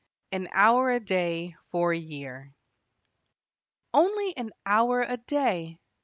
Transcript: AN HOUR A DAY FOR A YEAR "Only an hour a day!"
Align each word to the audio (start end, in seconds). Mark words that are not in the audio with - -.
AN 0.31 0.47
HOUR 0.51 0.89
A 0.89 0.99
DAY 0.99 1.55
FOR 1.69 1.93
A 1.93 1.95
YEAR 1.95 2.55
"Only 3.93 4.35
an 4.35 4.49
hour 4.65 5.01
a 5.01 5.17
day!" 5.17 5.77